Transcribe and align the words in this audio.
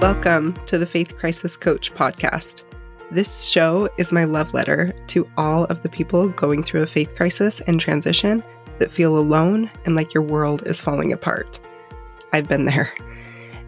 Welcome 0.00 0.52
to 0.66 0.76
the 0.76 0.86
Faith 0.86 1.16
Crisis 1.16 1.56
Coach 1.56 1.94
podcast. 1.94 2.64
This 3.10 3.46
show 3.46 3.88
is 3.96 4.12
my 4.12 4.24
love 4.24 4.52
letter 4.52 4.92
to 5.06 5.26
all 5.38 5.64
of 5.64 5.82
the 5.82 5.88
people 5.88 6.28
going 6.28 6.62
through 6.62 6.82
a 6.82 6.86
faith 6.86 7.16
crisis 7.16 7.60
and 7.62 7.80
transition 7.80 8.44
that 8.78 8.92
feel 8.92 9.16
alone 9.16 9.70
and 9.86 9.96
like 9.96 10.12
your 10.12 10.22
world 10.22 10.62
is 10.66 10.82
falling 10.82 11.14
apart. 11.14 11.58
I've 12.34 12.46
been 12.46 12.66
there. 12.66 12.92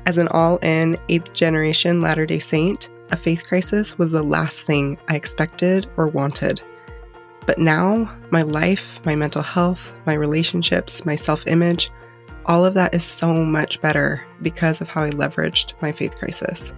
As 0.05 0.19
an 0.19 0.29
all 0.29 0.59
in, 0.59 0.99
eighth 1.09 1.33
generation 1.33 2.03
Latter 2.03 2.27
day 2.27 2.39
Saint, 2.39 2.91
a 3.11 3.17
faith 3.17 3.49
crisis 3.49 3.97
was 3.97 4.13
the 4.13 4.23
last 4.23 4.63
thing 4.63 4.99
I 5.09 5.17
expected 5.17 5.89
or 5.97 6.09
wanted. 6.09 6.61
But 7.47 7.59
now, 7.59 8.15
my 8.31 8.43
life, 8.43 9.01
my 9.07 9.17
mental 9.17 9.43
health, 9.43 9.95
my 10.05 10.13
relationships, 10.13 11.07
my 11.07 11.17
self 11.17 11.47
image, 11.47 11.91
all 12.49 12.65
of 12.65 12.73
that 12.73 12.95
is 12.95 13.05
so 13.05 13.45
much 13.45 13.79
better 13.83 14.25
because 14.41 14.81
of 14.81 14.89
how 14.89 15.03
I 15.03 15.11
leveraged 15.11 15.75
my 15.83 15.93
faith 15.93 16.17
crisis. 16.17 16.73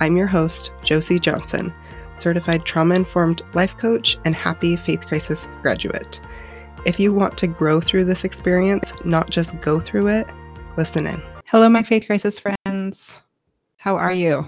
I'm 0.00 0.18
your 0.18 0.26
host, 0.26 0.70
Josie 0.84 1.18
Johnson, 1.18 1.72
certified 2.18 2.66
trauma 2.66 2.94
informed 2.94 3.40
life 3.54 3.74
coach 3.78 4.18
and 4.26 4.34
happy 4.34 4.76
faith 4.76 5.06
crisis 5.06 5.48
graduate. 5.62 6.20
If 6.84 7.00
you 7.00 7.14
want 7.14 7.38
to 7.38 7.46
grow 7.46 7.80
through 7.80 8.04
this 8.04 8.22
experience, 8.22 8.92
not 9.02 9.30
just 9.30 9.58
go 9.60 9.80
through 9.80 10.08
it, 10.08 10.30
listen 10.76 11.06
in. 11.06 11.22
Hello, 11.46 11.70
my 11.70 11.82
faith 11.82 12.04
crisis 12.06 12.38
friends. 12.38 13.22
How 13.78 13.96
are 13.96 14.12
you? 14.12 14.46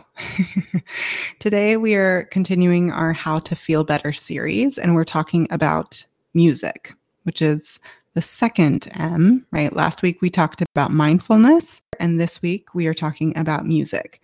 Today, 1.38 1.78
we 1.78 1.94
are 1.94 2.24
continuing 2.24 2.92
our 2.92 3.14
How 3.14 3.38
to 3.38 3.56
Feel 3.56 3.82
Better 3.82 4.12
series, 4.12 4.76
and 4.76 4.94
we're 4.94 5.04
talking 5.04 5.46
about 5.50 6.04
music, 6.34 6.92
which 7.22 7.40
is 7.40 7.78
the 8.14 8.22
second 8.22 8.88
M, 8.94 9.46
right? 9.50 9.72
Last 9.72 10.02
week 10.02 10.20
we 10.20 10.30
talked 10.30 10.62
about 10.62 10.90
mindfulness, 10.90 11.80
and 11.98 12.20
this 12.20 12.42
week 12.42 12.74
we 12.74 12.86
are 12.86 12.94
talking 12.94 13.36
about 13.36 13.66
music. 13.66 14.20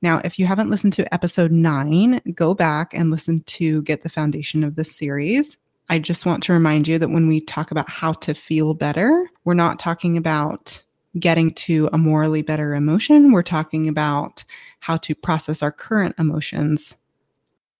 Now, 0.00 0.20
if 0.24 0.38
you 0.38 0.46
haven't 0.46 0.70
listened 0.70 0.92
to 0.94 1.12
episode 1.12 1.50
nine, 1.50 2.20
go 2.34 2.54
back 2.54 2.94
and 2.94 3.10
listen 3.10 3.42
to 3.44 3.82
get 3.82 4.02
the 4.02 4.08
foundation 4.08 4.62
of 4.62 4.76
this 4.76 4.94
series. 4.94 5.58
I 5.90 5.98
just 5.98 6.26
want 6.26 6.42
to 6.44 6.52
remind 6.52 6.86
you 6.86 6.98
that 6.98 7.10
when 7.10 7.28
we 7.28 7.40
talk 7.40 7.70
about 7.70 7.88
how 7.88 8.12
to 8.12 8.34
feel 8.34 8.74
better, 8.74 9.28
we're 9.44 9.54
not 9.54 9.78
talking 9.78 10.16
about 10.16 10.82
getting 11.18 11.50
to 11.52 11.88
a 11.92 11.98
morally 11.98 12.42
better 12.42 12.74
emotion. 12.74 13.32
We're 13.32 13.42
talking 13.42 13.88
about 13.88 14.44
how 14.80 14.98
to 14.98 15.14
process 15.14 15.62
our 15.62 15.72
current 15.72 16.14
emotions 16.18 16.96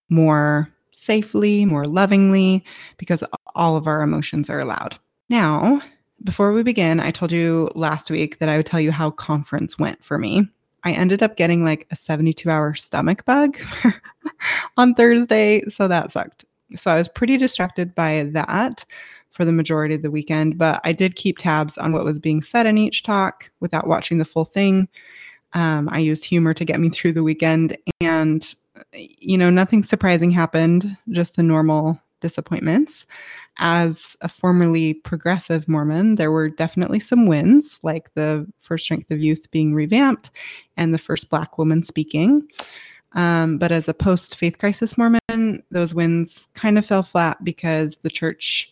more 0.09 0.69
safely, 0.91 1.65
more 1.65 1.85
lovingly, 1.85 2.65
because 2.97 3.23
all 3.55 3.77
of 3.77 3.87
our 3.87 4.03
emotions 4.03 4.51
are 4.51 4.59
allowed. 4.59 4.99
Now, 5.29 5.83
before 6.25 6.53
we 6.53 6.63
begin, 6.63 7.01
I 7.01 7.11
told 7.11 7.33
you 7.33 7.71
last 7.75 8.11
week 8.11 8.39
that 8.39 8.49
I 8.49 8.57
would 8.57 8.67
tell 8.67 8.81
you 8.81 8.91
how 8.91 9.11
conference 9.11 9.79
went 9.79 10.03
for 10.03 10.19
me. 10.19 10.49
I 10.85 10.93
ended 10.93 11.23
up 11.23 11.37
getting 11.37 11.65
like 11.65 11.87
a 11.91 11.97
72 11.97 12.49
hour 12.49 12.75
stomach 12.75 13.25
bug 13.25 13.59
on 14.77 14.95
Thursday, 14.95 15.63
so 15.69 15.89
that 15.89 16.11
sucked. 16.11 16.45
So 16.75 16.91
I 16.91 16.97
was 16.97 17.09
pretty 17.09 17.37
distracted 17.37 17.95
by 17.95 18.25
that 18.33 18.85
for 19.31 19.45
the 19.45 19.53
majority 19.53 19.95
of 19.95 20.03
the 20.03 20.11
weekend, 20.11 20.57
but 20.57 20.81
I 20.85 20.93
did 20.93 21.17
keep 21.17 21.39
tabs 21.39 21.77
on 21.79 21.93
what 21.93 22.05
was 22.05 22.19
being 22.19 22.41
said 22.41 22.67
in 22.67 22.79
each 22.79 23.03
talk 23.03 23.51
without 23.61 23.87
watching 23.87 24.19
the 24.19 24.25
full 24.25 24.45
thing. 24.45 24.89
Um, 25.53 25.89
I 25.93 25.99
used 25.99 26.25
humor 26.25 26.55
to 26.55 26.65
get 26.65 26.81
me 26.81 26.89
through 26.89 27.13
the 27.13 27.23
weekend, 27.23 27.77
and 28.01 28.55
you 28.95 29.37
know, 29.37 29.51
nothing 29.51 29.83
surprising 29.83 30.31
happened, 30.31 30.97
just 31.11 31.37
the 31.37 31.43
normal 31.43 32.01
disappointments. 32.21 33.07
As 33.59 34.17
a 34.21 34.29
formerly 34.29 34.95
progressive 34.95 35.69
Mormon, 35.69 36.15
there 36.15 36.31
were 36.31 36.49
definitely 36.49 37.01
some 37.01 37.27
wins, 37.27 37.81
like 37.83 38.13
the 38.15 38.47
For 38.61 38.77
the 38.77 38.83
Strength 38.83 39.11
of 39.11 39.21
Youth 39.21 39.51
being 39.51 39.75
revamped 39.75 40.31
and 40.77 40.95
the 40.95 40.99
first 40.99 41.29
Black 41.29 41.59
woman 41.59 41.83
speaking. 41.83 42.47
Um, 43.13 43.59
but 43.59 43.73
as 43.73 43.89
a 43.89 43.95
post 43.95 44.37
faith 44.37 44.59
crisis 44.59 44.99
Mormon, 44.99 45.63
those 45.71 45.95
wins 45.95 46.49
kind 46.55 46.79
of 46.79 46.87
fell 46.87 47.03
flat 47.03 47.43
because 47.43 47.97
the 48.03 48.11
church 48.11 48.71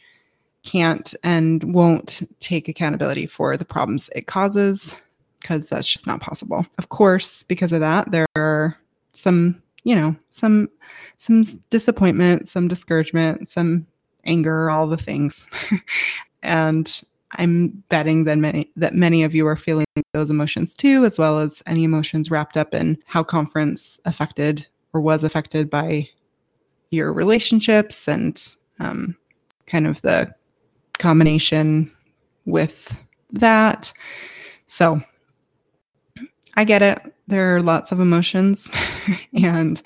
can't 0.63 1.15
and 1.25 1.75
won't 1.75 2.23
take 2.41 2.69
accountability 2.69 3.27
for 3.27 3.57
the 3.57 3.65
problems 3.65 4.11
it 4.15 4.27
causes, 4.27 4.95
because 5.41 5.69
that's 5.69 5.89
just 5.89 6.07
not 6.07 6.21
possible. 6.21 6.67
Of 6.79 6.91
course, 6.91 7.45
because 7.45 7.73
of 7.73 7.81
that, 7.81 8.11
there 8.11 8.27
are 8.37 8.77
some, 9.15 9.63
you 9.87 9.95
know, 9.95 10.17
some 10.31 10.69
some 11.17 11.45
disappointment, 11.71 12.49
some 12.49 12.67
discouragement, 12.67 13.47
some 13.47 13.87
anger, 14.25 14.69
all 14.69 14.89
the 14.89 14.97
things. 14.97 15.49
and 16.43 17.03
I'm 17.37 17.85
betting 17.89 18.25
that 18.25 18.37
many 18.37 18.69
that 18.75 18.95
many 18.95 19.23
of 19.23 19.33
you 19.33 19.47
are 19.47 19.55
feeling 19.55 19.87
those 20.13 20.29
emotions 20.29 20.75
too, 20.75 21.05
as 21.05 21.21
well 21.21 21.39
as 21.39 21.63
any 21.67 21.85
emotions 21.85 22.33
wrapped 22.33 22.57
up 22.57 22.75
in 22.75 22.99
how 23.07 23.23
conference 23.23 24.01
affected 24.05 24.67
or 24.93 25.01
was 25.01 25.23
affected 25.23 25.71
by 25.71 26.09
your 26.91 27.13
relationships 27.13 28.09
and 28.09 28.57
um, 28.81 29.17
kind 29.69 29.87
of 29.87 30.03
the 30.03 30.35
combination 30.99 31.93
with 32.45 32.99
that. 33.31 33.93
So 34.67 35.01
I 36.57 36.65
get 36.65 36.83
it. 36.83 37.13
There 37.29 37.57
are 37.57 37.63
lots 37.63 37.91
of 37.91 38.01
emotions, 38.01 38.71
and 39.35 39.83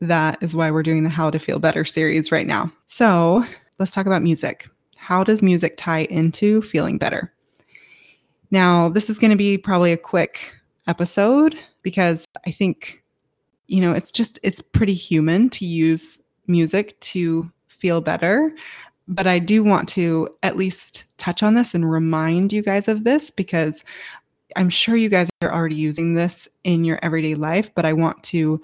that 0.00 0.38
is 0.40 0.54
why 0.54 0.70
we're 0.70 0.82
doing 0.82 1.02
the 1.02 1.10
How 1.10 1.30
to 1.30 1.38
Feel 1.38 1.58
Better 1.58 1.84
series 1.84 2.30
right 2.30 2.46
now. 2.46 2.70
So 2.86 3.44
let's 3.78 3.92
talk 3.92 4.06
about 4.06 4.22
music. 4.22 4.68
How 4.96 5.24
does 5.24 5.42
music 5.42 5.74
tie 5.76 6.04
into 6.04 6.62
feeling 6.62 6.98
better? 6.98 7.32
Now, 8.50 8.88
this 8.88 9.10
is 9.10 9.18
going 9.18 9.32
to 9.32 9.36
be 9.36 9.58
probably 9.58 9.92
a 9.92 9.96
quick 9.96 10.54
episode 10.86 11.58
because 11.82 12.26
I 12.46 12.52
think, 12.52 13.02
you 13.66 13.80
know, 13.80 13.92
it's 13.92 14.12
just, 14.12 14.38
it's 14.42 14.60
pretty 14.60 14.94
human 14.94 15.50
to 15.50 15.66
use 15.66 16.20
music 16.46 16.98
to 17.00 17.50
feel 17.66 18.00
better. 18.00 18.54
But 19.08 19.26
I 19.26 19.38
do 19.38 19.64
want 19.64 19.88
to 19.90 20.28
at 20.42 20.56
least 20.56 21.04
touch 21.18 21.42
on 21.42 21.54
this 21.54 21.74
and 21.74 21.90
remind 21.90 22.52
you 22.52 22.62
guys 22.62 22.88
of 22.88 23.04
this 23.04 23.30
because 23.30 23.84
I'm 24.56 24.70
sure 24.70 24.96
you 24.96 25.08
guys 25.08 25.30
are 25.42 25.52
already 25.52 25.74
using 25.74 26.14
this 26.14 26.48
in 26.64 26.84
your 26.84 26.98
everyday 27.02 27.34
life, 27.34 27.74
but 27.74 27.84
I 27.84 27.92
want 27.92 28.22
to 28.24 28.60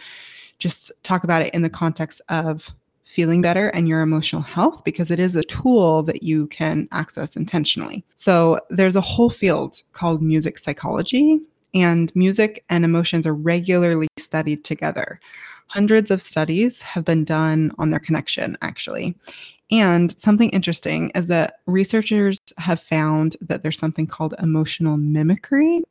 just 0.59 0.93
talk 1.03 1.25
about 1.25 1.43
it 1.43 1.55
in 1.55 1.63
the 1.63 1.71
context 1.71 2.21
of 2.29 2.73
feeling 3.05 3.43
better 3.43 3.69
and 3.71 3.89
your 3.89 4.03
emotional 4.03 4.43
health 4.43 4.85
because 4.85 5.11
it 5.11 5.19
is 5.19 5.35
a 5.35 5.43
tool 5.43 6.03
that 6.05 6.23
you 6.23 6.47
can 6.49 6.87
access 6.93 7.35
intentionally. 7.35 8.05
So, 8.15 8.61
there's 8.71 8.97
a 8.97 9.01
whole 9.01 9.31
field 9.31 9.83
called 9.93 10.23
music 10.23 10.59
psychology, 10.59 11.41
and 11.75 12.15
music 12.15 12.65
and 12.69 12.85
emotions 12.85 13.27
are 13.27 13.35
regularly 13.35 14.09
studied 14.19 14.65
together. 14.65 15.21
Hundreds 15.69 16.11
of 16.11 16.23
studies 16.23 16.83
have 16.83 17.05
been 17.05 17.25
done 17.25 17.73
on 17.79 17.91
their 17.91 18.01
connection, 18.01 18.57
actually. 18.61 19.17
And 19.71 20.11
something 20.19 20.51
interesting 20.51 21.11
is 21.15 21.29
that 21.29 21.61
researchers 21.67 22.39
have 22.59 22.81
found 22.81 23.37
that 23.41 23.63
there's 23.63 23.79
something 23.79 24.07
called 24.07 24.35
emotional 24.39 24.97
mimicry, 24.97 25.83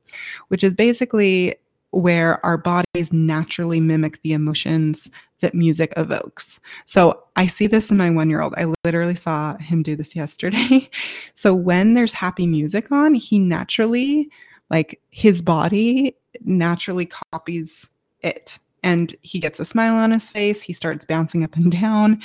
which 0.49 0.63
is 0.63 0.73
basically 0.73 1.55
where 1.91 2.43
our 2.45 2.57
bodies 2.57 3.11
naturally 3.11 3.79
mimic 3.79 4.21
the 4.21 4.33
emotions 4.33 5.09
that 5.41 5.53
music 5.53 5.93
evokes. 5.97 6.59
So 6.85 7.23
I 7.35 7.47
see 7.47 7.67
this 7.67 7.91
in 7.91 7.97
my 7.97 8.09
one 8.09 8.29
year 8.29 8.41
old. 8.41 8.53
I 8.57 8.71
literally 8.83 9.15
saw 9.15 9.57
him 9.57 9.83
do 9.83 9.95
this 9.95 10.15
yesterday. 10.15 10.89
so 11.33 11.55
when 11.55 11.93
there's 11.93 12.13
happy 12.13 12.45
music 12.45 12.91
on, 12.91 13.13
he 13.13 13.39
naturally, 13.39 14.29
like 14.69 15.01
his 15.09 15.41
body 15.41 16.15
naturally 16.41 17.05
copies 17.05 17.89
it. 18.21 18.59
And 18.83 19.13
he 19.21 19.39
gets 19.39 19.59
a 19.59 19.65
smile 19.65 19.95
on 19.95 20.11
his 20.11 20.29
face. 20.29 20.61
He 20.61 20.73
starts 20.73 21.03
bouncing 21.03 21.43
up 21.43 21.55
and 21.55 21.71
down. 21.71 22.21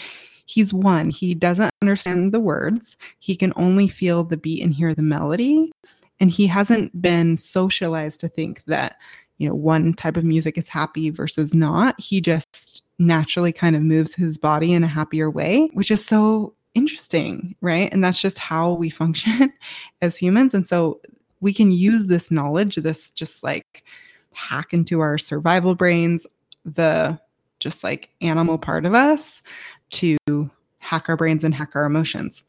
He's 0.46 0.74
one. 0.74 1.10
He 1.10 1.34
doesn't 1.34 1.72
understand 1.80 2.32
the 2.32 2.40
words. 2.40 2.96
He 3.18 3.36
can 3.36 3.52
only 3.56 3.88
feel 3.88 4.24
the 4.24 4.36
beat 4.36 4.62
and 4.62 4.74
hear 4.74 4.94
the 4.94 5.02
melody. 5.02 5.72
And 6.20 6.30
he 6.30 6.46
hasn't 6.46 7.00
been 7.00 7.36
socialized 7.36 8.20
to 8.20 8.28
think 8.28 8.64
that 8.66 8.96
you 9.38 9.48
know, 9.48 9.54
one 9.54 9.94
type 9.94 10.16
of 10.16 10.24
music 10.24 10.56
is 10.56 10.68
happy 10.68 11.10
versus 11.10 11.54
not. 11.54 11.98
He 12.00 12.20
just 12.20 12.82
naturally 12.98 13.52
kind 13.52 13.74
of 13.74 13.82
moves 13.82 14.14
his 14.14 14.38
body 14.38 14.72
in 14.72 14.84
a 14.84 14.88
happier 14.88 15.28
way, 15.28 15.70
which 15.72 15.90
is 15.90 16.04
so 16.04 16.54
interesting, 16.74 17.56
right? 17.60 17.92
And 17.92 18.02
that's 18.02 18.20
just 18.20 18.38
how 18.38 18.72
we 18.72 18.90
function 18.90 19.52
as 20.02 20.16
humans. 20.16 20.54
And 20.54 20.66
so 20.66 21.00
we 21.40 21.52
can 21.52 21.72
use 21.72 22.06
this 22.06 22.30
knowledge, 22.30 22.76
this 22.76 23.10
just 23.10 23.42
like 23.42 23.84
hack 24.32 24.72
into 24.72 25.00
our 25.00 25.18
survival 25.18 25.74
brains, 25.74 26.26
the 26.64 27.18
just 27.60 27.84
like 27.84 28.10
animal 28.20 28.58
part 28.58 28.84
of 28.84 28.94
us 28.94 29.42
to 29.94 30.50
hack 30.78 31.08
our 31.08 31.16
brains 31.16 31.44
and 31.44 31.54
hack 31.54 31.74
our 31.74 31.84
emotions. 31.84 32.44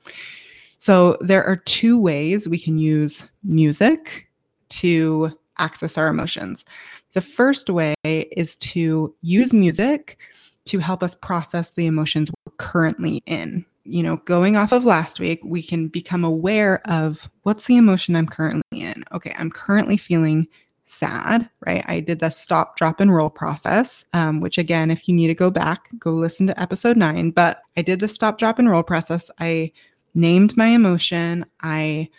So 0.79 1.17
there 1.21 1.43
are 1.43 1.55
two 1.55 1.99
ways 1.99 2.47
we 2.47 2.59
can 2.59 2.77
use 2.77 3.27
music 3.43 4.27
to 4.69 5.31
access 5.57 5.97
our 5.97 6.07
emotions. 6.07 6.65
The 7.13 7.21
first 7.21 7.69
way 7.69 7.95
is 8.03 8.57
to 8.57 9.15
use 9.21 9.53
music 9.53 10.17
to 10.65 10.79
help 10.79 11.01
us 11.01 11.15
process 11.15 11.71
the 11.71 11.85
emotions 11.85 12.29
we're 12.45 12.53
currently 12.57 13.21
in. 13.25 13.65
You 13.85 14.03
know, 14.03 14.17
going 14.25 14.57
off 14.57 14.71
of 14.71 14.83
last 14.83 15.19
week, 15.19 15.39
we 15.45 15.61
can 15.61 15.87
become 15.87 16.23
aware 16.23 16.81
of 16.85 17.29
what's 17.43 17.67
the 17.67 17.77
emotion 17.77 18.15
I'm 18.15 18.27
currently 18.27 18.81
in. 18.81 19.05
Okay, 19.13 19.33
I'm 19.37 19.51
currently 19.51 19.95
feeling 19.95 20.47
sad, 20.85 21.49
right? 21.65 21.83
I 21.87 21.99
did 21.99 22.19
the 22.19 22.29
stop, 22.29 22.77
drop, 22.77 22.99
and 22.99 23.13
roll 23.13 23.29
process, 23.29 24.05
um, 24.13 24.39
which 24.39 24.57
again, 24.57 24.91
if 24.91 25.07
you 25.09 25.15
need 25.15 25.27
to 25.27 25.35
go 25.35 25.51
back, 25.51 25.89
go 25.99 26.11
listen 26.11 26.47
to 26.47 26.59
episode 26.61 26.95
nine. 26.95 27.31
But 27.31 27.61
I 27.75 27.81
did 27.81 27.99
the 27.99 28.07
stop, 28.07 28.37
drop, 28.37 28.59
and 28.59 28.69
roll 28.69 28.83
process. 28.83 29.29
I 29.39 29.71
named 30.13 30.55
my 30.55 30.67
emotion. 30.67 31.45
I 31.61 32.09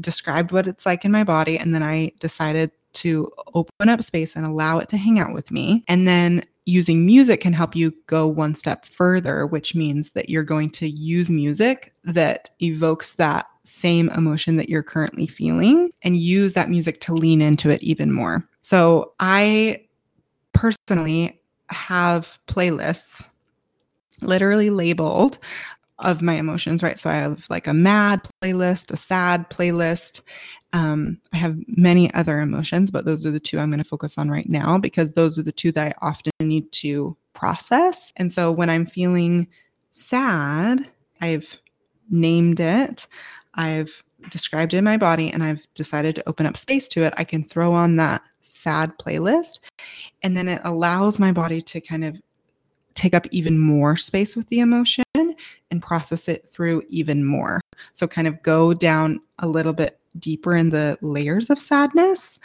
described 0.00 0.50
what 0.50 0.66
it's 0.66 0.84
like 0.84 1.04
in 1.04 1.12
my 1.12 1.24
body. 1.24 1.58
And 1.58 1.74
then 1.74 1.82
I 1.82 2.12
decided 2.18 2.72
to 2.94 3.30
open 3.54 3.88
up 3.88 4.02
space 4.02 4.34
and 4.34 4.44
allow 4.44 4.78
it 4.78 4.88
to 4.88 4.96
hang 4.96 5.18
out 5.18 5.34
with 5.34 5.50
me. 5.50 5.84
And 5.86 6.08
then 6.08 6.44
using 6.64 7.06
music 7.06 7.40
can 7.42 7.52
help 7.52 7.76
you 7.76 7.94
go 8.06 8.26
one 8.26 8.54
step 8.54 8.86
further, 8.86 9.46
which 9.46 9.74
means 9.74 10.10
that 10.10 10.28
you're 10.28 10.42
going 10.42 10.70
to 10.70 10.88
use 10.88 11.30
music 11.30 11.94
that 12.04 12.50
evokes 12.60 13.14
that 13.16 13.46
same 13.66 14.08
emotion 14.10 14.56
that 14.56 14.68
you're 14.68 14.82
currently 14.82 15.26
feeling 15.26 15.90
and 16.02 16.16
use 16.16 16.54
that 16.54 16.70
music 16.70 17.00
to 17.00 17.14
lean 17.14 17.42
into 17.42 17.70
it 17.70 17.82
even 17.82 18.12
more. 18.12 18.46
So 18.62 19.12
I 19.20 19.84
personally 20.52 21.40
have 21.68 22.38
playlists 22.46 23.28
literally 24.20 24.70
labeled 24.70 25.38
of 25.98 26.22
my 26.22 26.34
emotions, 26.34 26.82
right? 26.82 26.98
So 26.98 27.10
I 27.10 27.14
have 27.14 27.46
like 27.48 27.66
a 27.66 27.74
mad 27.74 28.28
playlist, 28.42 28.90
a 28.90 28.96
sad 28.96 29.48
playlist. 29.50 30.22
Um, 30.72 31.18
I 31.32 31.38
have 31.38 31.56
many 31.68 32.12
other 32.14 32.40
emotions, 32.40 32.90
but 32.90 33.04
those 33.04 33.24
are 33.24 33.30
the 33.30 33.40
two 33.40 33.58
I'm 33.58 33.70
going 33.70 33.82
to 33.82 33.84
focus 33.84 34.18
on 34.18 34.30
right 34.30 34.48
now 34.48 34.78
because 34.78 35.12
those 35.12 35.38
are 35.38 35.42
the 35.42 35.52
two 35.52 35.72
that 35.72 35.86
I 35.86 36.06
often 36.06 36.32
need 36.40 36.70
to 36.72 37.16
process. 37.32 38.12
And 38.16 38.30
so 38.32 38.52
when 38.52 38.68
I'm 38.68 38.86
feeling 38.86 39.48
sad, 39.90 40.86
I've 41.20 41.58
named 42.10 42.60
it, 42.60 43.06
I've 43.56 44.02
described 44.30 44.74
in 44.74 44.84
my 44.84 44.96
body, 44.96 45.30
and 45.30 45.42
I've 45.42 45.66
decided 45.74 46.14
to 46.16 46.28
open 46.28 46.46
up 46.46 46.56
space 46.56 46.88
to 46.88 47.02
it. 47.02 47.14
I 47.16 47.24
can 47.24 47.44
throw 47.44 47.72
on 47.72 47.96
that 47.96 48.22
sad 48.42 48.92
playlist, 48.98 49.60
and 50.22 50.36
then 50.36 50.48
it 50.48 50.60
allows 50.64 51.18
my 51.18 51.32
body 51.32 51.60
to 51.62 51.80
kind 51.80 52.04
of 52.04 52.16
take 52.94 53.14
up 53.14 53.26
even 53.30 53.58
more 53.58 53.96
space 53.96 54.34
with 54.34 54.48
the 54.48 54.60
emotion 54.60 55.04
and 55.70 55.82
process 55.82 56.28
it 56.28 56.48
through 56.48 56.82
even 56.88 57.24
more. 57.24 57.60
So, 57.92 58.06
kind 58.08 58.26
of 58.26 58.42
go 58.42 58.72
down 58.72 59.20
a 59.38 59.46
little 59.46 59.72
bit 59.72 60.00
deeper 60.18 60.56
in 60.56 60.70
the 60.70 60.98
layers 61.02 61.50
of 61.50 61.58
sadness 61.58 62.38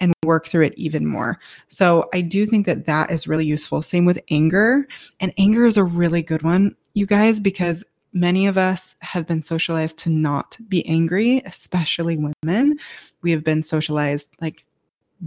and 0.00 0.14
work 0.24 0.46
through 0.46 0.64
it 0.64 0.74
even 0.76 1.06
more. 1.06 1.38
So, 1.68 2.08
I 2.14 2.22
do 2.22 2.46
think 2.46 2.66
that 2.66 2.86
that 2.86 3.10
is 3.10 3.28
really 3.28 3.46
useful. 3.46 3.82
Same 3.82 4.04
with 4.04 4.20
anger. 4.30 4.88
And 5.20 5.32
anger 5.38 5.66
is 5.66 5.76
a 5.76 5.84
really 5.84 6.22
good 6.22 6.42
one, 6.42 6.74
you 6.94 7.06
guys, 7.06 7.38
because 7.38 7.84
many 8.12 8.46
of 8.46 8.58
us 8.58 8.94
have 9.00 9.26
been 9.26 9.42
socialized 9.42 9.98
to 9.98 10.10
not 10.10 10.58
be 10.68 10.86
angry, 10.86 11.42
especially 11.44 12.18
women. 12.18 12.78
We 13.22 13.30
have 13.30 13.44
been 13.44 13.62
socialized 13.62 14.30
like, 14.40 14.64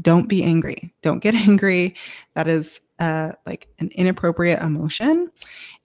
don't 0.01 0.27
be 0.27 0.43
angry. 0.43 0.93
Don't 1.01 1.19
get 1.19 1.35
angry. 1.47 1.95
That 2.33 2.47
is 2.47 2.81
uh, 2.99 3.31
like 3.45 3.67
an 3.79 3.89
inappropriate 3.95 4.61
emotion. 4.61 5.31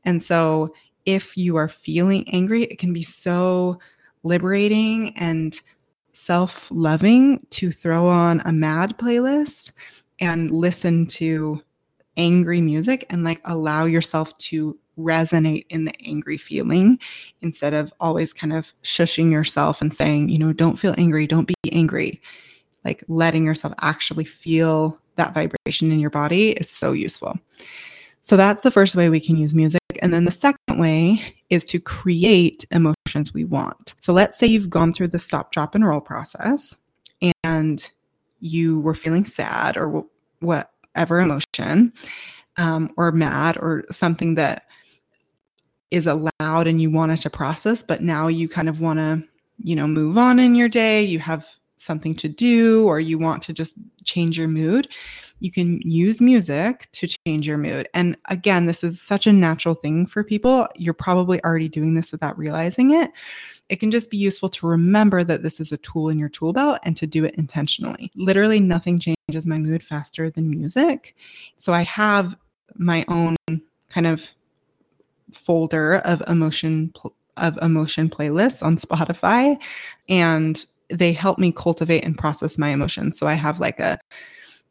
And 0.05 0.23
so 0.23 0.75
if 1.07 1.37
you 1.37 1.57
are 1.57 1.69
feeling 1.69 2.29
angry, 2.33 2.65
it 2.65 2.79
can 2.79 2.93
be 2.93 3.03
so 3.03 3.79
liberating 4.23 5.17
and 5.17 5.59
self 6.13 6.71
loving 6.71 7.45
to 7.51 7.73
throw 7.73 8.07
on 8.07 8.43
a 8.45 8.53
mad 8.53 8.99
playlist 8.99 9.73
and 10.21 10.51
listen 10.51 11.07
to 11.07 11.63
angry 12.17 12.61
music 12.61 13.07
and 13.09 13.25
like 13.25 13.41
allow 13.45 13.87
yourself 13.87 14.37
to 14.37 14.79
resonate 15.01 15.67
in 15.71 15.85
the 15.85 15.95
angry 16.05 16.37
feeling 16.37 16.99
instead 17.41 17.75
of 17.75 17.93
always 18.01 18.33
kind 18.33 18.53
of 18.53 18.73
shushing 18.83 19.33
yourself 19.33 19.81
and 19.81 19.93
saying, 19.93 20.29
you 20.29 20.39
know, 20.39 20.53
don't 20.53 20.79
feel 20.79 20.95
angry, 20.99 21.27
don't 21.27 21.49
be 21.49 21.55
angry. 21.73 22.21
Like 22.85 23.05
letting 23.09 23.45
yourself 23.45 23.75
actually 23.81 24.25
feel 24.25 24.99
that 25.17 25.35
vibration 25.35 25.93
in 25.93 26.01
your 26.01 26.11
body 26.11 26.53
is 26.53 26.71
so 26.71 26.93
useful. 26.93 27.39
So 28.23 28.37
that's 28.37 28.63
the 28.63 28.71
first 28.71 28.95
way 28.95 29.09
we 29.09 29.21
can 29.21 29.37
use 29.37 29.55
music. 29.55 29.81
And 30.03 30.13
then 30.13 30.25
the 30.25 30.31
second 30.31 30.79
way 30.79 31.21
is 31.49 31.65
to 31.67 31.81
create 31.81 32.65
emotions 32.71 33.35
we 33.35 33.45
want. 33.45 33.95
So 34.01 34.13
let's 34.13 34.39
say 34.39 34.47
you've 34.47 34.71
gone 34.71 34.93
through 34.93 35.09
the 35.09 35.19
stop, 35.19 35.53
drop, 35.53 35.75
and 35.75 35.87
roll 35.87 36.01
process 36.01 36.77
and 37.43 37.91
you 38.41 38.81
were 38.81 38.95
feeling 38.95 39.25
sad 39.25 39.77
or 39.77 40.05
whatever 40.41 41.21
emotion, 41.21 41.93
um, 42.57 42.93
or 42.97 43.13
mad 43.13 43.57
or 43.59 43.85
something 43.91 44.35
that 44.35 44.67
is 45.91 46.07
allowed 46.07 46.67
and 46.67 46.81
you 46.81 46.91
want 46.91 47.13
it 47.13 47.19
to 47.19 47.31
process, 47.31 47.83
but 47.83 48.03
now 48.03 48.29
you 48.29 48.49
kind 48.49 48.69
of 48.69 48.81
want 48.81 48.99
to, 48.99 49.23
you 49.63 49.75
know, 49.75 49.87
move 49.87 50.17
on 50.17 50.39
in 50.39 50.55
your 50.55 50.69
day. 50.69 51.03
You 51.03 51.19
have 51.19 51.47
something 51.77 52.15
to 52.15 52.29
do 52.29 52.87
or 52.87 53.01
you 53.01 53.19
want 53.19 53.43
to 53.43 53.53
just 53.53 53.75
change 54.05 54.39
your 54.39 54.49
mood 54.49 54.89
you 55.41 55.51
can 55.51 55.81
use 55.81 56.21
music 56.21 56.89
to 56.93 57.09
change 57.27 57.49
your 57.49 57.59
mood. 57.59 57.89
And 57.95 58.17
again, 58.27 58.67
this 58.67 58.85
is 58.85 59.01
such 59.01 59.27
a 59.27 59.33
natural 59.33 59.75
thing 59.75 60.07
for 60.07 60.23
people. 60.23 60.69
You're 60.77 60.95
probably 60.95 61.43
already 61.43 61.69
doing 61.69 61.95
this 61.95 62.13
without 62.13 62.39
realizing 62.39 62.93
it. 62.93 63.11
It 63.71 63.77
can 63.77 63.91
just 63.91 64.11
be 64.11 64.19
useful 64.19 64.51
to 64.51 64.67
remember 64.67 65.25
that 65.25 65.43
this 65.43 65.59
is 65.59 65.73
a 65.73 65.79
tool 65.79 66.11
in 66.11 66.19
your 66.19 66.29
tool 66.29 66.53
belt 66.53 66.81
and 66.85 66.97
to 66.99 67.07
do 67.07 67.25
it 67.25 67.35
intentionally. 67.37 68.13
Literally, 68.15 68.61
nothing 68.61 68.99
changes 68.99 69.47
my 69.47 69.59
mood 69.59 69.83
faster 69.83 70.31
than 70.31 70.51
music. 70.51 71.17
So 71.57 71.73
I 71.73 71.83
have 71.83 72.37
my 72.77 73.05
own 73.09 73.37
kind 73.89 74.07
of 74.07 74.31
folder 75.33 75.97
of 75.99 76.23
emotion 76.29 76.93
of 77.37 77.59
emotion 77.63 78.09
playlists 78.09 78.63
on 78.63 78.77
Spotify 78.77 79.59
and 80.09 80.65
they 80.91 81.13
help 81.13 81.39
me 81.39 81.53
cultivate 81.53 82.05
and 82.05 82.19
process 82.19 82.59
my 82.59 82.69
emotions. 82.69 83.19
So 83.19 83.27
I 83.27 83.35
have 83.35 83.61
like 83.61 83.79
a 83.79 83.99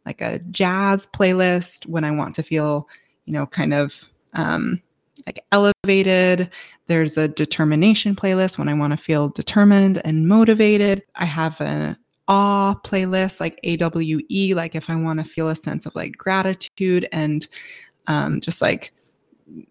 like 0.05 0.21
a 0.21 0.39
jazz 0.51 1.07
playlist 1.07 1.85
when 1.85 2.03
I 2.03 2.11
want 2.11 2.35
to 2.35 2.43
feel, 2.43 2.87
you 3.25 3.33
know, 3.33 3.45
kind 3.45 3.73
of 3.73 4.05
um, 4.33 4.81
like 5.25 5.43
elevated. 5.51 6.49
There's 6.87 7.17
a 7.17 7.27
determination 7.27 8.15
playlist 8.15 8.57
when 8.57 8.69
I 8.69 8.73
want 8.73 8.91
to 8.91 8.97
feel 8.97 9.29
determined 9.29 10.01
and 10.03 10.27
motivated. 10.27 11.03
I 11.15 11.25
have 11.25 11.59
an 11.61 11.97
awe 12.27 12.75
playlist 12.83 13.39
like 13.39 13.59
AWE, 13.63 14.55
like 14.55 14.75
if 14.75 14.89
I 14.89 14.95
want 14.95 15.19
to 15.19 15.25
feel 15.25 15.49
a 15.49 15.55
sense 15.55 15.85
of 15.85 15.95
like 15.95 16.13
gratitude 16.17 17.07
and 17.11 17.47
um, 18.07 18.39
just 18.39 18.61
like 18.61 18.91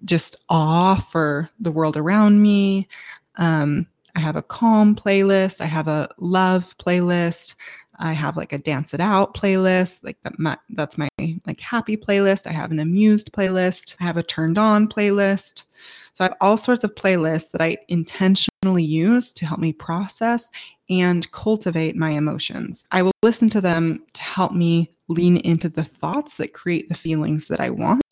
just 0.04 0.36
awe 0.48 0.96
for 0.96 1.50
the 1.60 1.72
world 1.72 1.96
around 1.96 2.42
me. 2.42 2.88
Um, 3.36 3.86
I 4.14 4.20
have 4.20 4.36
a 4.36 4.42
calm 4.42 4.96
playlist. 4.96 5.60
I 5.60 5.66
have 5.66 5.88
a 5.88 6.08
love 6.18 6.76
playlist. 6.78 7.54
I 8.00 8.12
have 8.12 8.36
like 8.36 8.52
a 8.52 8.58
dance 8.58 8.94
it 8.94 9.00
out 9.00 9.34
playlist, 9.34 10.04
like 10.04 10.18
that 10.22 10.38
my, 10.38 10.56
that's 10.70 10.98
my 10.98 11.08
like 11.46 11.60
happy 11.60 11.96
playlist. 11.96 12.46
I 12.46 12.52
have 12.52 12.70
an 12.70 12.78
amused 12.78 13.32
playlist. 13.32 13.96
I 14.00 14.04
have 14.04 14.16
a 14.16 14.22
turned 14.22 14.58
on 14.58 14.88
playlist. 14.88 15.64
So 16.12 16.24
I 16.24 16.28
have 16.28 16.36
all 16.40 16.56
sorts 16.56 16.84
of 16.84 16.94
playlists 16.94 17.50
that 17.52 17.60
I 17.60 17.78
intentionally 17.88 18.84
use 18.84 19.32
to 19.34 19.46
help 19.46 19.60
me 19.60 19.72
process 19.72 20.50
and 20.90 21.30
cultivate 21.32 21.96
my 21.96 22.10
emotions. 22.10 22.84
I 22.90 23.02
will 23.02 23.12
listen 23.22 23.50
to 23.50 23.60
them 23.60 24.04
to 24.14 24.22
help 24.22 24.52
me 24.52 24.90
lean 25.08 25.36
into 25.38 25.68
the 25.68 25.84
thoughts 25.84 26.36
that 26.36 26.54
create 26.54 26.88
the 26.88 26.94
feelings 26.94 27.48
that 27.48 27.60
I 27.60 27.70
want 27.70 28.02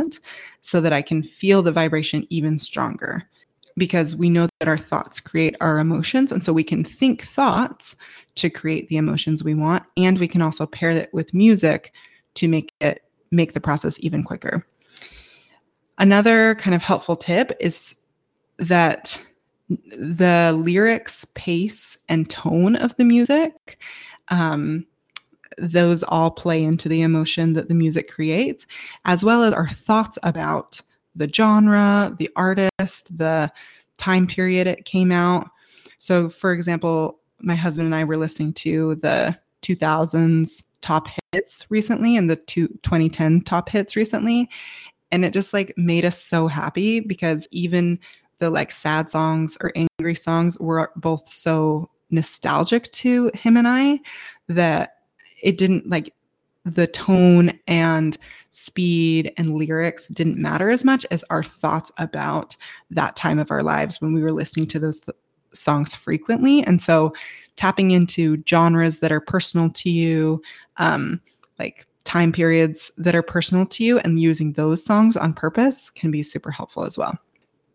so 0.61 0.81
that 0.81 0.93
I 0.93 1.03
can 1.03 1.23
feel 1.23 1.63
the 1.63 1.73
vibration 1.73 2.27
even 2.31 2.59
stronger 2.59 3.23
because 3.77 4.17
we 4.17 4.31
know 4.31 4.49
that 4.59 4.69
our 4.69 4.79
thoughts 4.79 5.21
create 5.21 5.55
our 5.61 5.79
emotions. 5.79 6.33
And 6.33 6.43
so 6.43 6.53
we 6.53 6.65
can 6.65 6.83
think 6.83 7.23
thoughts 7.23 7.95
to 8.37 8.51
create 8.51 8.89
the 8.89 8.97
emotions 8.97 9.45
we 9.45 9.55
want. 9.55 9.85
And 9.97 10.19
we 10.19 10.29
can 10.29 10.43
also 10.43 10.67
pair 10.67 10.91
it 10.91 11.13
with 11.13 11.35
music 11.35 11.93
to 12.35 12.49
make 12.49 12.73
it 12.81 13.03
make 13.31 13.53
the 13.53 13.61
process 13.61 13.99
even 14.01 14.23
quicker. 14.23 14.67
Another 15.99 16.55
kind 16.57 16.75
of 16.75 16.83
helpful 16.83 17.17
tip 17.17 17.53
is 17.61 17.97
that 18.59 19.21
the 19.69 20.55
lyrics, 20.57 21.27
pace, 21.35 21.99
and 22.09 22.31
tone 22.31 22.77
of 22.77 22.95
the 22.97 23.05
music, 23.05 23.79
um, 24.29 24.87
those 25.59 26.03
all 26.05 26.31
play 26.31 26.63
into 26.63 26.89
the 26.89 27.03
emotion 27.03 27.55
that 27.55 27.69
the 27.69 27.75
music 27.75 28.11
creates, 28.11 28.67
as 29.05 29.25
well 29.25 29.43
as 29.43 29.55
our 29.55 29.69
thoughts 29.69 30.19
about 30.23 30.81
the 31.15 31.29
genre, 31.29 32.15
the 32.19 32.31
artist, 32.37 33.17
the 33.17 33.51
time 33.97 34.27
period 34.27 34.67
it 34.67 34.85
came 34.85 35.11
out. 35.11 35.49
So, 35.99 36.29
for 36.29 36.53
example, 36.53 37.19
my 37.41 37.55
husband 37.55 37.87
and 37.87 37.95
I 37.95 38.05
were 38.05 38.17
listening 38.17 38.53
to 38.55 38.97
the 38.97 39.39
2000s 39.63 40.63
top 40.83 41.09
hits 41.33 41.67
recently 41.71 42.17
and 42.17 42.31
the 42.31 42.37
two, 42.37 42.69
2010 42.83 43.43
top 43.43 43.69
hits 43.69 43.97
recently. 43.97 44.49
And 45.11 45.25
it 45.25 45.33
just 45.33 45.53
like 45.53 45.73
made 45.77 46.05
us 46.05 46.21
so 46.21 46.47
happy 46.47 47.01
because 47.01 47.49
even 47.51 47.99
the 48.39 48.51
like 48.51 48.71
sad 48.71 49.11
songs 49.11 49.57
or 49.61 49.73
angry 49.75 50.15
songs 50.15 50.59
were 50.59 50.93
both 50.97 51.29
so 51.29 51.91
nostalgic 52.11 52.91
to 52.93 53.31
him 53.35 53.57
and 53.57 53.67
I 53.67 54.01
that 54.49 54.96
it 55.47 55.57
didn't 55.57 55.89
like 55.89 56.13
the 56.65 56.89
tone 56.89 57.57
and 57.69 58.19
speed 58.51 59.33
and 59.37 59.55
lyrics 59.55 60.09
didn't 60.09 60.37
matter 60.37 60.69
as 60.71 60.85
much 60.85 61.07
as 61.13 61.23
our 61.31 61.45
thoughts 61.45 61.93
about 61.99 62.57
that 62.91 63.15
time 63.15 63.39
of 63.39 63.53
our 63.53 63.63
lives 63.63 64.01
when 64.01 64.13
we 64.13 64.21
were 64.21 64.33
listening 64.33 64.67
to 64.67 64.81
those 64.81 64.99
th- 64.99 65.17
songs 65.53 65.95
frequently. 65.95 66.65
And 66.65 66.83
so 66.83 67.15
tapping 67.55 67.93
into 67.93 68.43
genres 68.49 68.99
that 68.99 69.13
are 69.13 69.21
personal 69.21 69.71
to 69.71 69.89
you, 69.89 70.43
um, 70.79 71.21
like 71.61 71.87
time 72.03 72.33
periods 72.33 72.91
that 72.99 73.15
are 73.15 73.23
personal 73.23 73.65
to 73.67 73.85
you 73.85 74.01
and 74.01 74.19
using 74.19 74.53
those 74.55 74.85
songs 74.85 75.17
on 75.17 75.33
purpose 75.33 75.91
can 75.91 76.11
be 76.11 76.25
super 76.25 76.51
helpful 76.51 76.85
as 76.85 76.99
well. 76.99 77.17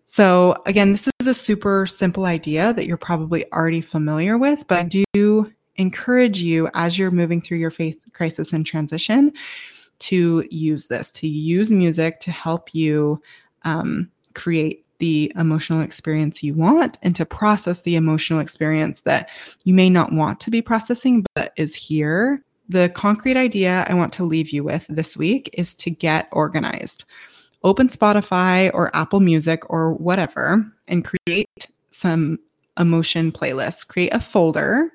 So, 0.08 0.62
again, 0.66 0.92
this 0.92 1.08
is 1.22 1.28
a 1.28 1.34
super 1.34 1.88
simple 1.88 2.26
idea 2.26 2.74
that 2.74 2.86
you're 2.86 2.98
probably 2.98 3.50
already 3.54 3.80
familiar 3.80 4.38
with, 4.38 4.68
but 4.68 4.80
I 4.80 5.04
do 5.14 5.54
encourage 5.82 6.42
you 6.42 6.70
as 6.74 6.98
you're 6.98 7.12
moving 7.12 7.42
through 7.42 7.58
your 7.58 7.72
faith 7.72 8.06
crisis 8.14 8.54
and 8.54 8.66
transition 8.66 9.34
to 10.00 10.48
use 10.50 10.88
this, 10.88 11.12
to 11.12 11.28
use 11.28 11.70
music 11.70 12.20
to 12.22 12.32
help 12.32 12.74
you 12.74 13.22
um, 13.64 14.10
create 14.34 14.86
the 15.00 15.32
emotional 15.36 15.82
experience 15.82 16.44
you 16.44 16.54
want 16.54 16.98
and 17.02 17.16
to 17.16 17.26
process 17.26 17.82
the 17.82 17.96
emotional 17.96 18.40
experience 18.40 19.02
that 19.02 19.30
you 19.64 19.74
may 19.74 19.90
not 19.90 20.14
want 20.14 20.40
to 20.40 20.52
be 20.52 20.62
processing, 20.62 21.26
but 21.36 21.54
is 21.58 21.76
here. 21.76 22.44
The 22.70 22.90
concrete 22.90 23.36
idea 23.36 23.86
I 23.90 23.96
want 23.96 24.14
to 24.14 24.24
leave 24.24 24.52
you 24.52 24.64
with 24.64 24.86
this 24.88 25.18
week 25.18 25.50
is 25.54 25.74
to 25.76 25.90
get 25.90 26.30
organized. 26.32 27.04
Open 27.64 27.88
Spotify 27.88 28.72
or 28.74 28.96
Apple 28.96 29.20
Music 29.20 29.70
or 29.70 29.94
whatever 29.94 30.66
and 30.88 31.04
create 31.06 31.50
some 31.90 32.40
emotion 32.80 33.32
playlists. 33.32 33.88
Create 33.88 34.14
a 34.14 34.20
folder 34.20 34.92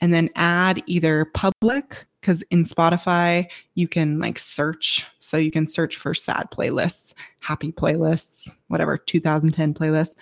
and 0.00 0.12
then 0.12 0.30
add 0.36 0.82
either 0.86 1.26
public 1.34 2.06
because 2.20 2.42
in 2.50 2.62
Spotify, 2.62 3.46
you 3.74 3.86
can 3.86 4.18
like 4.18 4.38
search. 4.38 5.06
So 5.18 5.36
you 5.36 5.50
can 5.50 5.66
search 5.66 5.96
for 5.96 6.14
sad 6.14 6.48
playlists, 6.50 7.12
happy 7.40 7.70
playlists, 7.70 8.56
whatever, 8.68 8.96
2010 8.96 9.74
playlists 9.74 10.16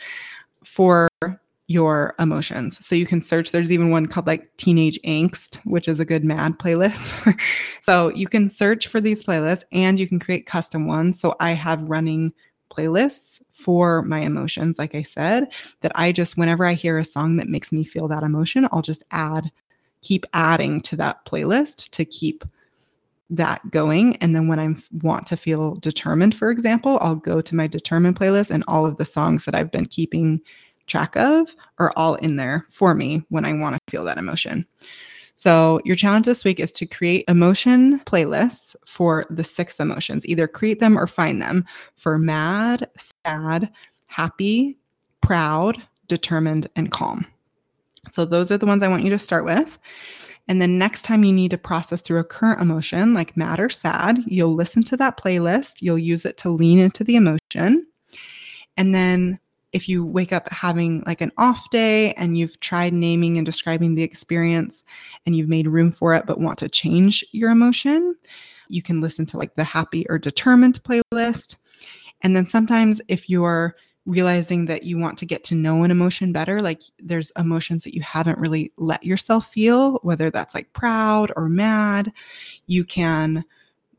for 0.64 1.08
your 1.68 2.14
emotions. 2.18 2.84
So 2.84 2.94
you 2.94 3.06
can 3.06 3.22
search. 3.22 3.52
There's 3.52 3.70
even 3.70 3.90
one 3.90 4.06
called 4.06 4.26
like 4.26 4.56
Teenage 4.56 5.00
Angst, 5.02 5.60
which 5.64 5.86
is 5.86 6.00
a 6.00 6.04
good 6.04 6.24
mad 6.24 6.58
playlist. 6.58 7.14
so 7.80 8.08
you 8.10 8.26
can 8.26 8.48
search 8.48 8.88
for 8.88 9.00
these 9.00 9.22
playlists 9.22 9.64
and 9.72 9.98
you 9.98 10.08
can 10.08 10.18
create 10.18 10.44
custom 10.44 10.86
ones. 10.86 11.20
So 11.20 11.36
I 11.38 11.52
have 11.52 11.88
running 11.88 12.32
playlists 12.70 13.40
for 13.62 14.02
my 14.02 14.20
emotions, 14.20 14.78
like 14.78 14.94
I 14.94 15.02
said, 15.02 15.52
that 15.80 15.92
I 15.94 16.12
just, 16.12 16.36
whenever 16.36 16.64
I 16.64 16.74
hear 16.74 16.98
a 16.98 17.04
song 17.04 17.36
that 17.36 17.48
makes 17.48 17.72
me 17.72 17.84
feel 17.84 18.08
that 18.08 18.22
emotion, 18.22 18.68
I'll 18.72 18.82
just 18.82 19.02
add 19.10 19.50
keep 20.02 20.26
adding 20.34 20.80
to 20.80 20.96
that 20.96 21.24
playlist 21.24 21.90
to 21.90 22.04
keep 22.04 22.44
that 23.30 23.70
going. 23.70 24.16
And 24.16 24.34
then 24.34 24.48
when 24.48 24.58
I 24.58 24.74
want 25.02 25.26
to 25.28 25.36
feel 25.36 25.76
determined, 25.76 26.36
for 26.36 26.50
example, 26.50 26.98
I'll 27.00 27.16
go 27.16 27.40
to 27.40 27.54
my 27.54 27.66
determined 27.66 28.18
playlist 28.18 28.50
and 28.50 28.64
all 28.68 28.84
of 28.84 28.98
the 28.98 29.04
songs 29.04 29.44
that 29.44 29.54
I've 29.54 29.70
been 29.70 29.86
keeping 29.86 30.40
track 30.86 31.16
of 31.16 31.54
are 31.78 31.92
all 31.96 32.16
in 32.16 32.36
there 32.36 32.66
for 32.70 32.94
me 32.94 33.22
when 33.30 33.44
I 33.44 33.52
want 33.54 33.76
to 33.76 33.80
feel 33.90 34.04
that 34.04 34.18
emotion. 34.18 34.66
So, 35.34 35.80
your 35.84 35.96
challenge 35.96 36.26
this 36.26 36.44
week 36.44 36.60
is 36.60 36.72
to 36.72 36.86
create 36.86 37.24
emotion 37.26 38.00
playlists 38.00 38.76
for 38.86 39.24
the 39.30 39.44
six 39.44 39.80
emotions. 39.80 40.26
Either 40.26 40.46
create 40.46 40.78
them 40.78 40.98
or 40.98 41.06
find 41.06 41.40
them 41.40 41.64
for 41.96 42.18
mad, 42.18 42.88
sad, 42.96 43.70
happy, 44.06 44.76
proud, 45.22 45.82
determined, 46.08 46.66
and 46.76 46.90
calm. 46.90 47.26
So 48.10 48.24
those 48.24 48.50
are 48.50 48.58
the 48.58 48.66
ones 48.66 48.82
I 48.82 48.88
want 48.88 49.04
you 49.04 49.10
to 49.10 49.18
start 49.18 49.44
with. 49.44 49.78
And 50.48 50.60
then 50.60 50.76
next 50.76 51.02
time 51.02 51.24
you 51.24 51.32
need 51.32 51.52
to 51.52 51.58
process 51.58 52.00
through 52.00 52.18
a 52.18 52.24
current 52.24 52.60
emotion 52.60 53.14
like 53.14 53.36
mad 53.36 53.60
or 53.60 53.70
sad, 53.70 54.18
you'll 54.26 54.54
listen 54.54 54.82
to 54.84 54.96
that 54.96 55.16
playlist, 55.16 55.80
you'll 55.80 55.98
use 55.98 56.24
it 56.24 56.36
to 56.38 56.50
lean 56.50 56.78
into 56.78 57.04
the 57.04 57.16
emotion. 57.16 57.86
And 58.76 58.94
then 58.94 59.38
if 59.72 59.88
you 59.88 60.04
wake 60.04 60.32
up 60.32 60.50
having 60.52 61.02
like 61.06 61.20
an 61.20 61.32
off 61.38 61.70
day 61.70 62.12
and 62.14 62.36
you've 62.36 62.60
tried 62.60 62.92
naming 62.92 63.38
and 63.38 63.46
describing 63.46 63.94
the 63.94 64.02
experience 64.02 64.84
and 65.24 65.34
you've 65.34 65.48
made 65.48 65.66
room 65.66 65.90
for 65.90 66.14
it 66.14 66.26
but 66.26 66.40
want 66.40 66.58
to 66.58 66.68
change 66.68 67.24
your 67.32 67.50
emotion, 67.50 68.14
you 68.68 68.82
can 68.82 69.00
listen 69.00 69.26
to 69.26 69.38
like 69.38 69.54
the 69.54 69.64
happy 69.64 70.06
or 70.08 70.18
determined 70.18 70.82
playlist. 70.82 71.56
And 72.20 72.36
then 72.36 72.46
sometimes 72.46 73.00
if 73.08 73.28
you're 73.28 73.74
realizing 74.04 74.66
that 74.66 74.82
you 74.82 74.98
want 74.98 75.16
to 75.18 75.26
get 75.26 75.44
to 75.44 75.54
know 75.54 75.84
an 75.84 75.90
emotion 75.90 76.32
better. 76.32 76.60
Like 76.60 76.82
there's 76.98 77.30
emotions 77.36 77.84
that 77.84 77.94
you 77.94 78.02
haven't 78.02 78.38
really 78.38 78.72
let 78.76 79.04
yourself 79.04 79.46
feel, 79.46 80.00
whether 80.02 80.30
that's 80.30 80.54
like 80.54 80.72
proud 80.72 81.32
or 81.36 81.48
mad. 81.48 82.12
You 82.66 82.84
can 82.84 83.44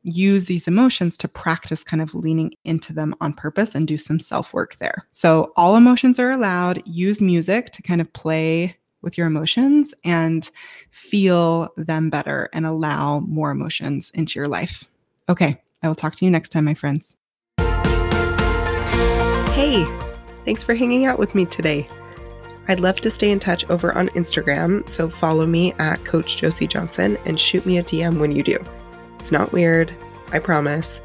use 0.03 0.45
these 0.45 0.67
emotions 0.67 1.17
to 1.17 1.27
practice 1.27 1.83
kind 1.83 2.01
of 2.01 2.13
leaning 2.13 2.53
into 2.63 2.93
them 2.93 3.15
on 3.21 3.33
purpose 3.33 3.73
and 3.73 3.87
do 3.87 3.97
some 3.97 4.19
self 4.19 4.53
work 4.53 4.77
there. 4.77 5.07
So, 5.11 5.51
all 5.55 5.75
emotions 5.75 6.19
are 6.19 6.31
allowed. 6.31 6.85
Use 6.87 7.21
music 7.21 7.71
to 7.71 7.81
kind 7.81 8.01
of 8.01 8.11
play 8.13 8.77
with 9.01 9.17
your 9.17 9.27
emotions 9.27 9.93
and 10.03 10.49
feel 10.91 11.69
them 11.77 12.09
better 12.09 12.49
and 12.53 12.65
allow 12.65 13.19
more 13.21 13.51
emotions 13.51 14.11
into 14.11 14.39
your 14.39 14.47
life. 14.47 14.85
Okay, 15.29 15.61
I 15.81 15.87
will 15.87 15.95
talk 15.95 16.15
to 16.15 16.25
you 16.25 16.31
next 16.31 16.49
time, 16.49 16.65
my 16.65 16.73
friends. 16.73 17.15
Hey, 19.53 19.85
thanks 20.45 20.63
for 20.63 20.73
hanging 20.73 21.05
out 21.05 21.19
with 21.19 21.35
me 21.35 21.45
today. 21.45 21.87
I'd 22.67 22.79
love 22.79 23.01
to 23.01 23.11
stay 23.11 23.29
in 23.29 23.39
touch 23.39 23.69
over 23.69 23.93
on 23.93 24.07
Instagram, 24.09 24.89
so 24.89 25.09
follow 25.09 25.45
me 25.45 25.73
at 25.79 26.03
Coach 26.05 26.37
Josie 26.37 26.67
Johnson 26.67 27.17
and 27.25 27.39
shoot 27.39 27.65
me 27.65 27.77
a 27.77 27.83
DM 27.83 28.19
when 28.19 28.31
you 28.31 28.41
do. 28.41 28.57
It's 29.23 29.31
not 29.31 29.53
weird, 29.53 29.95
I 30.33 30.39
promise. 30.39 30.99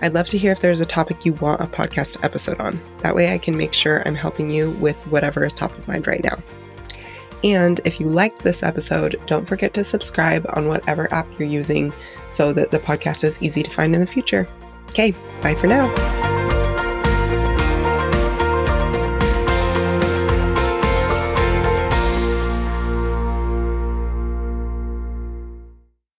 I'd 0.00 0.14
love 0.14 0.26
to 0.30 0.36
hear 0.36 0.50
if 0.50 0.58
there's 0.58 0.80
a 0.80 0.84
topic 0.84 1.24
you 1.24 1.34
want 1.34 1.60
a 1.60 1.66
podcast 1.66 2.16
episode 2.24 2.60
on. 2.60 2.80
That 3.02 3.14
way 3.14 3.32
I 3.32 3.38
can 3.38 3.56
make 3.56 3.72
sure 3.72 4.02
I'm 4.04 4.16
helping 4.16 4.50
you 4.50 4.72
with 4.80 4.96
whatever 5.06 5.44
is 5.44 5.54
top 5.54 5.70
of 5.78 5.86
mind 5.86 6.08
right 6.08 6.24
now. 6.24 6.42
And 7.44 7.80
if 7.84 8.00
you 8.00 8.08
liked 8.08 8.42
this 8.42 8.64
episode, 8.64 9.20
don't 9.26 9.46
forget 9.46 9.74
to 9.74 9.84
subscribe 9.84 10.44
on 10.56 10.66
whatever 10.66 11.06
app 11.14 11.28
you're 11.38 11.48
using 11.48 11.92
so 12.26 12.52
that 12.52 12.72
the 12.72 12.80
podcast 12.80 13.22
is 13.22 13.40
easy 13.40 13.62
to 13.62 13.70
find 13.70 13.94
in 13.94 14.00
the 14.00 14.08
future. 14.08 14.48
Okay, 14.86 15.14
bye 15.40 15.54
for 15.54 15.68
now. 15.68 16.31